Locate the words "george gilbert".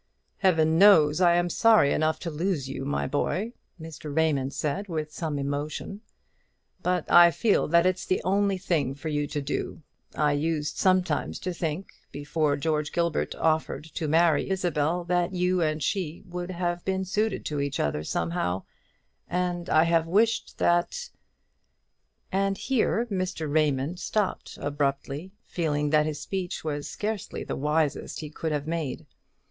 12.57-13.35